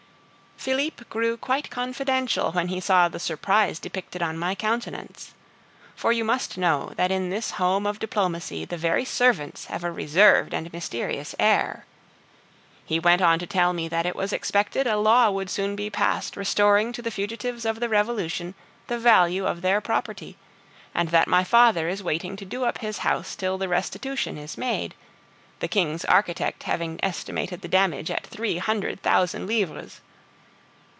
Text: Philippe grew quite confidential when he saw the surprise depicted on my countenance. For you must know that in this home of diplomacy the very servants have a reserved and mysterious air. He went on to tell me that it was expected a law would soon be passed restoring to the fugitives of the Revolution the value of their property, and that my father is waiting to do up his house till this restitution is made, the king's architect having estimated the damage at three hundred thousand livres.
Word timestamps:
Philippe 0.63 1.05
grew 1.09 1.37
quite 1.37 1.71
confidential 1.71 2.51
when 2.51 2.67
he 2.67 2.79
saw 2.79 3.07
the 3.09 3.19
surprise 3.19 3.79
depicted 3.79 4.21
on 4.21 4.37
my 4.37 4.53
countenance. 4.53 5.33
For 5.95 6.11
you 6.11 6.23
must 6.23 6.55
know 6.55 6.93
that 6.97 7.09
in 7.09 7.31
this 7.31 7.49
home 7.57 7.87
of 7.87 7.97
diplomacy 7.97 8.63
the 8.65 8.77
very 8.77 9.03
servants 9.03 9.65
have 9.71 9.83
a 9.83 9.91
reserved 9.91 10.53
and 10.53 10.71
mysterious 10.71 11.33
air. 11.39 11.87
He 12.85 12.99
went 12.99 13.23
on 13.23 13.39
to 13.39 13.47
tell 13.47 13.73
me 13.73 13.87
that 13.87 14.05
it 14.05 14.15
was 14.15 14.31
expected 14.31 14.85
a 14.85 14.97
law 14.97 15.31
would 15.31 15.49
soon 15.49 15.75
be 15.75 15.89
passed 15.89 16.37
restoring 16.37 16.91
to 16.91 17.01
the 17.01 17.09
fugitives 17.09 17.65
of 17.65 17.79
the 17.79 17.89
Revolution 17.89 18.53
the 18.85 18.99
value 18.99 19.47
of 19.47 19.63
their 19.63 19.81
property, 19.81 20.37
and 20.93 21.09
that 21.09 21.27
my 21.27 21.43
father 21.43 21.89
is 21.89 22.03
waiting 22.03 22.35
to 22.35 22.45
do 22.45 22.65
up 22.65 22.77
his 22.77 22.99
house 22.99 23.35
till 23.35 23.57
this 23.57 23.67
restitution 23.67 24.37
is 24.37 24.59
made, 24.59 24.93
the 25.59 25.67
king's 25.67 26.05
architect 26.05 26.61
having 26.61 26.99
estimated 27.03 27.61
the 27.61 27.67
damage 27.67 28.11
at 28.11 28.27
three 28.27 28.59
hundred 28.59 29.01
thousand 29.01 29.47
livres. 29.47 30.01